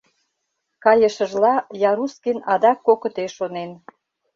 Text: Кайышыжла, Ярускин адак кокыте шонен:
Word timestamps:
Кайышыжла, 0.83 1.53
Ярускин 1.91 2.37
адак 2.53 2.79
кокыте 2.87 3.25
шонен: 3.37 3.71